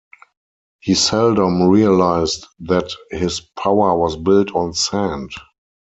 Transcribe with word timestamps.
He 0.79 0.95
seldom 0.95 1.61
realized 1.61 2.47
that 2.61 2.91
his 3.11 3.39
power 3.39 3.95
was 3.95 4.15
built 4.17 4.49
on 4.55 4.73
sand. 4.73 5.29